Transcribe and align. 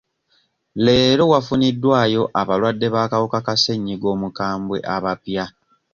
Leero 0.83 1.23
wafuniddwayo 1.31 2.23
abalwadde 2.41 2.87
b'akawuka 2.93 3.39
ka 3.45 3.53
ssenyiga 3.57 4.07
omukambwe 4.15 4.77
abapya. 4.95 5.45